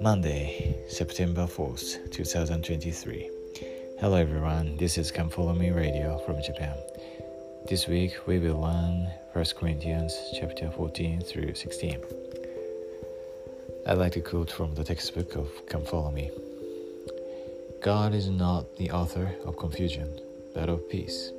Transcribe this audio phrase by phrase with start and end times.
[0.00, 3.30] Monday, September 4th, 2023.
[4.00, 6.76] Hello everyone, this is Come Follow Me Radio from Japan.
[7.68, 12.02] This week we will learn 1 Corinthians chapter 14 through 16.
[13.86, 16.32] I'd like to quote from the textbook of Come Follow Me.
[17.84, 20.18] God is not the author of confusion,
[20.54, 21.30] but of peace.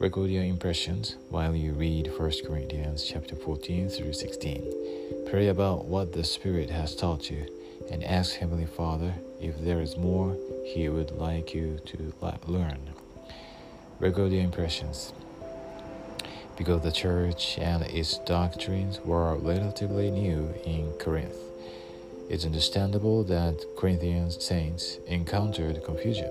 [0.00, 5.26] Record your impressions while you read 1 Corinthians chapter 14 through 16.
[5.30, 7.46] Pray about what the Spirit has taught you
[7.92, 12.12] and ask Heavenly Father if there is more He would like you to
[12.48, 12.80] learn.
[14.00, 15.12] Record your impressions.
[16.58, 21.38] Because the church and its doctrines were relatively new in Corinth,
[22.28, 26.30] it's understandable that Corinthian saints encountered confusion.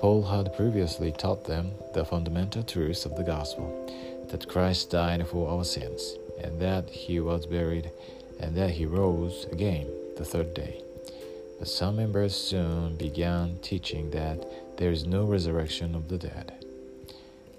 [0.00, 3.68] Paul had previously taught them the fundamental truths of the gospel
[4.30, 7.90] that Christ died for our sins, and that he was buried
[8.38, 10.82] and that he rose again the third day.
[11.58, 16.64] But some members soon began teaching that there is no resurrection of the dead.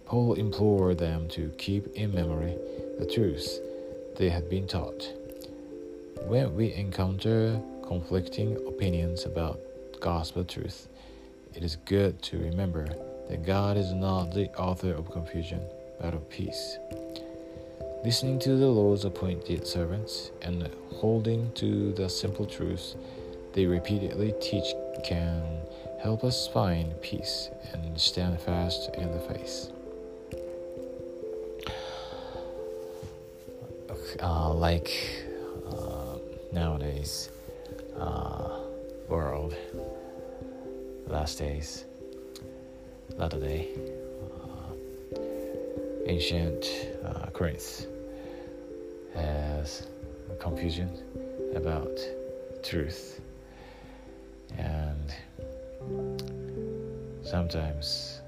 [0.07, 2.57] Paul implored them to keep in memory
[2.97, 3.59] the truths
[4.17, 5.07] they had been taught.
[6.25, 9.59] When we encounter conflicting opinions about
[9.99, 10.87] gospel truth,
[11.55, 12.87] it is good to remember
[13.29, 15.61] that God is not the author of confusion,
[15.99, 16.77] but of peace.
[18.03, 22.95] Listening to the Lord's appointed servants and holding to the simple truths
[23.53, 25.43] they repeatedly teach can
[26.01, 29.71] help us find peace and stand fast in the faith.
[34.21, 35.25] Uh, like
[35.69, 36.17] uh,
[36.51, 37.29] nowadays,
[37.97, 38.59] uh,
[39.07, 39.55] world,
[41.07, 41.85] last days,
[43.17, 43.69] latter day,
[44.33, 45.17] uh,
[46.07, 46.65] ancient
[47.03, 47.27] uh,
[49.15, 49.87] has
[50.39, 50.89] confusion
[51.55, 51.99] about
[52.63, 53.19] truth.
[54.57, 55.13] And
[57.23, 58.21] sometimes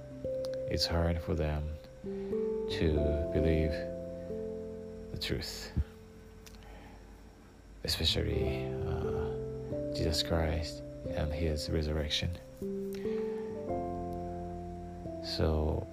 [0.69, 1.63] it's hard for them
[2.03, 3.71] to believe
[5.11, 5.71] the truth.
[7.85, 10.81] Especially uh, jesus christ
[11.15, 12.29] and his resurrection
[15.23, 15.87] so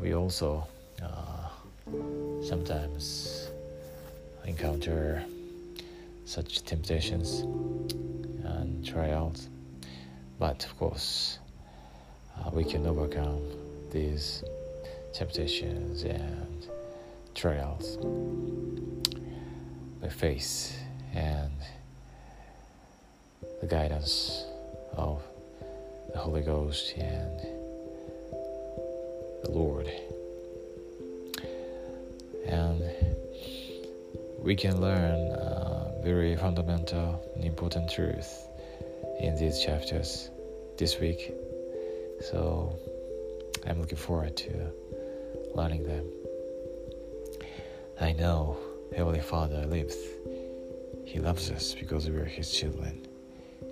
[0.00, 0.66] we also
[1.02, 1.48] uh,
[2.42, 3.50] sometimes
[4.46, 5.24] encounter
[6.24, 7.40] such temptations
[8.44, 9.48] and trials,
[10.38, 11.38] but of course,
[12.36, 13.42] uh, we can overcome
[13.90, 14.44] these
[15.12, 16.66] temptations and
[17.34, 17.96] trials.
[20.00, 20.78] By faith
[21.14, 21.52] and
[23.60, 24.44] the guidance
[24.92, 25.22] of
[26.12, 27.65] the Holy Ghost and
[29.46, 29.90] the Lord.
[32.46, 32.82] And
[34.38, 38.46] we can learn uh, very fundamental and important truth
[39.20, 40.30] in these chapters
[40.78, 41.32] this week.
[42.20, 42.76] So
[43.66, 44.72] I'm looking forward to
[45.54, 46.06] learning them.
[48.00, 48.56] I know
[48.96, 49.96] Heavenly Father lives.
[51.04, 53.06] He loves us because we are His children.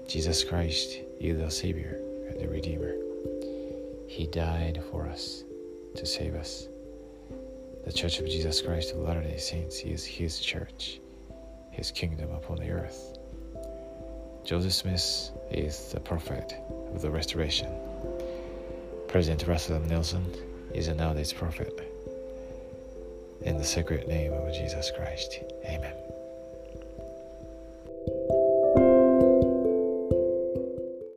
[0.08, 2.94] Jesus Christ is the Savior and the Redeemer.
[4.08, 5.44] He died for us
[5.96, 6.68] to save us.
[7.84, 11.00] The Church of Jesus Christ of Latter day Saints is His church,
[11.70, 13.18] His kingdom upon the earth.
[14.44, 16.54] Joseph Smith is the prophet
[16.94, 17.72] of the restoration.
[19.08, 19.88] President Russell M.
[19.88, 20.24] Nelson
[20.74, 21.90] is a nowadays prophet.
[23.42, 25.94] In the sacred name of Jesus Christ, Amen.